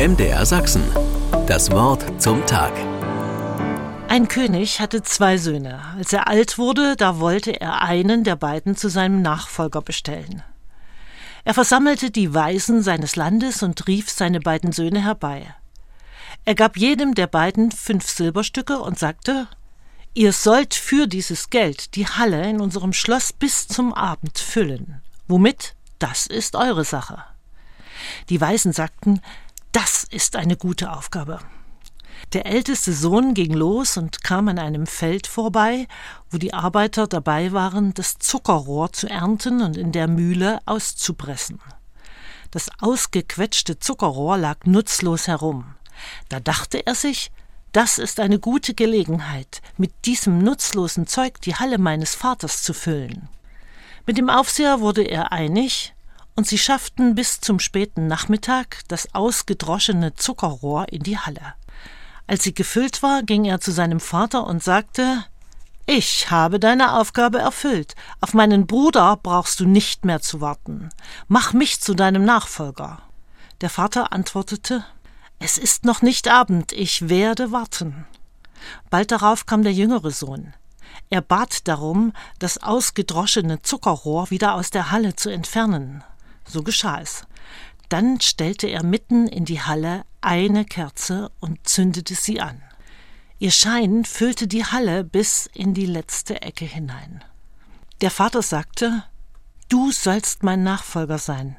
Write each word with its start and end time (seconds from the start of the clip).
MDR 0.00 0.46
Sachsen. 0.46 0.82
Das 1.46 1.70
Wort 1.72 2.22
zum 2.22 2.46
Tag. 2.46 2.72
Ein 4.08 4.28
König 4.28 4.80
hatte 4.80 5.02
zwei 5.02 5.36
Söhne. 5.36 5.78
Als 5.94 6.14
er 6.14 6.26
alt 6.26 6.56
wurde, 6.56 6.96
da 6.96 7.20
wollte 7.20 7.60
er 7.60 7.82
einen 7.82 8.24
der 8.24 8.36
beiden 8.36 8.76
zu 8.76 8.88
seinem 8.88 9.20
Nachfolger 9.20 9.82
bestellen. 9.82 10.42
Er 11.44 11.52
versammelte 11.52 12.10
die 12.10 12.32
Weisen 12.32 12.82
seines 12.82 13.14
Landes 13.14 13.62
und 13.62 13.86
rief 13.88 14.08
seine 14.08 14.40
beiden 14.40 14.72
Söhne 14.72 15.04
herbei. 15.04 15.54
Er 16.46 16.54
gab 16.54 16.78
jedem 16.78 17.14
der 17.14 17.26
beiden 17.26 17.70
fünf 17.70 18.08
Silberstücke 18.08 18.78
und 18.78 18.98
sagte 18.98 19.48
Ihr 20.14 20.32
sollt 20.32 20.72
für 20.72 21.08
dieses 21.08 21.50
Geld 21.50 21.94
die 21.94 22.06
Halle 22.06 22.48
in 22.48 22.62
unserem 22.62 22.94
Schloss 22.94 23.34
bis 23.34 23.68
zum 23.68 23.92
Abend 23.92 24.38
füllen. 24.38 25.02
Womit? 25.28 25.74
Das 25.98 26.26
ist 26.26 26.56
eure 26.56 26.86
Sache. 26.86 27.22
Die 28.30 28.40
Weisen 28.40 28.72
sagten 28.72 29.20
ist 30.10 30.36
eine 30.36 30.56
gute 30.56 30.92
Aufgabe. 30.92 31.40
Der 32.32 32.46
älteste 32.46 32.92
Sohn 32.92 33.34
ging 33.34 33.52
los 33.54 33.96
und 33.96 34.22
kam 34.22 34.48
an 34.48 34.58
einem 34.58 34.86
Feld 34.86 35.26
vorbei, 35.26 35.88
wo 36.30 36.38
die 36.38 36.52
Arbeiter 36.52 37.06
dabei 37.06 37.52
waren, 37.52 37.94
das 37.94 38.18
Zuckerrohr 38.18 38.92
zu 38.92 39.08
ernten 39.08 39.62
und 39.62 39.76
in 39.76 39.92
der 39.92 40.06
Mühle 40.06 40.60
auszupressen. 40.66 41.60
Das 42.50 42.70
ausgequetschte 42.80 43.78
Zuckerrohr 43.78 44.36
lag 44.36 44.64
nutzlos 44.64 45.28
herum. 45.28 45.74
Da 46.28 46.40
dachte 46.40 46.86
er 46.86 46.94
sich, 46.94 47.30
das 47.72 47.98
ist 47.98 48.18
eine 48.18 48.40
gute 48.40 48.74
Gelegenheit, 48.74 49.62
mit 49.76 49.92
diesem 50.04 50.38
nutzlosen 50.42 51.06
Zeug 51.06 51.40
die 51.42 51.54
Halle 51.54 51.78
meines 51.78 52.16
Vaters 52.16 52.62
zu 52.62 52.74
füllen. 52.74 53.28
Mit 54.06 54.18
dem 54.18 54.28
Aufseher 54.28 54.80
wurde 54.80 55.02
er 55.02 55.30
einig, 55.30 55.94
und 56.40 56.46
sie 56.46 56.56
schafften 56.56 57.14
bis 57.14 57.42
zum 57.42 57.58
späten 57.58 58.06
Nachmittag 58.06 58.78
das 58.88 59.14
ausgedroschene 59.14 60.14
Zuckerrohr 60.14 60.86
in 60.90 61.02
die 61.02 61.18
Halle. 61.18 61.52
Als 62.26 62.44
sie 62.44 62.54
gefüllt 62.54 63.02
war, 63.02 63.22
ging 63.22 63.44
er 63.44 63.60
zu 63.60 63.72
seinem 63.72 64.00
Vater 64.00 64.46
und 64.46 64.62
sagte 64.64 65.26
Ich 65.84 66.30
habe 66.30 66.58
deine 66.58 66.94
Aufgabe 66.94 67.40
erfüllt. 67.40 67.94
Auf 68.22 68.32
meinen 68.32 68.66
Bruder 68.66 69.18
brauchst 69.22 69.60
du 69.60 69.66
nicht 69.66 70.06
mehr 70.06 70.22
zu 70.22 70.40
warten. 70.40 70.88
Mach 71.28 71.52
mich 71.52 71.82
zu 71.82 71.92
deinem 71.92 72.24
Nachfolger. 72.24 73.02
Der 73.60 73.68
Vater 73.68 74.14
antwortete 74.14 74.86
es 75.40 75.58
ist 75.58 75.84
noch 75.84 76.00
nicht 76.00 76.26
Abend, 76.26 76.72
ich 76.72 77.10
werde 77.10 77.52
warten. 77.52 78.06
Bald 78.88 79.10
darauf 79.10 79.44
kam 79.44 79.62
der 79.62 79.74
jüngere 79.74 80.10
Sohn. 80.10 80.54
Er 81.10 81.20
bat 81.20 81.68
darum, 81.68 82.14
das 82.38 82.62
ausgedroschene 82.62 83.60
Zuckerrohr 83.60 84.30
wieder 84.30 84.54
aus 84.54 84.70
der 84.70 84.90
Halle 84.90 85.16
zu 85.16 85.28
entfernen. 85.28 86.02
So 86.44 86.62
geschah 86.62 87.00
es. 87.00 87.24
Dann 87.88 88.20
stellte 88.20 88.68
er 88.68 88.82
mitten 88.82 89.26
in 89.26 89.44
die 89.44 89.60
Halle 89.60 90.04
eine 90.20 90.64
Kerze 90.64 91.30
und 91.40 91.68
zündete 91.68 92.14
sie 92.14 92.40
an. 92.40 92.62
Ihr 93.38 93.50
Schein 93.50 94.04
füllte 94.04 94.46
die 94.46 94.64
Halle 94.64 95.02
bis 95.02 95.48
in 95.52 95.74
die 95.74 95.86
letzte 95.86 96.42
Ecke 96.42 96.64
hinein. 96.64 97.24
Der 98.00 98.10
Vater 98.10 98.42
sagte 98.42 99.04
Du 99.68 99.92
sollst 99.92 100.42
mein 100.42 100.62
Nachfolger 100.62 101.18
sein. 101.18 101.56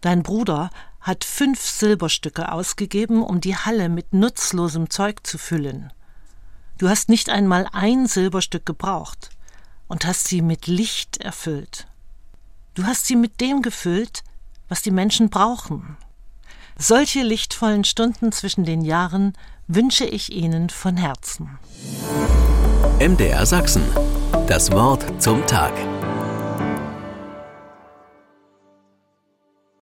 Dein 0.00 0.22
Bruder 0.22 0.70
hat 1.00 1.24
fünf 1.24 1.60
Silberstücke 1.60 2.50
ausgegeben, 2.50 3.22
um 3.22 3.40
die 3.40 3.56
Halle 3.56 3.88
mit 3.88 4.12
nutzlosem 4.12 4.90
Zeug 4.90 5.26
zu 5.26 5.38
füllen. 5.38 5.92
Du 6.78 6.88
hast 6.88 7.08
nicht 7.08 7.30
einmal 7.30 7.68
ein 7.72 8.06
Silberstück 8.06 8.66
gebraucht 8.66 9.30
und 9.88 10.04
hast 10.04 10.26
sie 10.26 10.42
mit 10.42 10.66
Licht 10.66 11.18
erfüllt. 11.18 11.86
Du 12.76 12.84
hast 12.84 13.06
sie 13.06 13.16
mit 13.16 13.40
dem 13.40 13.62
gefüllt, 13.62 14.22
was 14.68 14.82
die 14.82 14.90
Menschen 14.90 15.30
brauchen. 15.30 15.96
Solche 16.78 17.22
lichtvollen 17.22 17.84
Stunden 17.84 18.32
zwischen 18.32 18.66
den 18.66 18.82
Jahren 18.82 19.32
wünsche 19.66 20.04
ich 20.04 20.30
Ihnen 20.30 20.68
von 20.68 20.98
Herzen. 20.98 21.58
MDR 23.00 23.46
Sachsen. 23.46 23.82
Das 24.46 24.70
Wort 24.72 25.22
zum 25.22 25.46
Tag. 25.46 25.72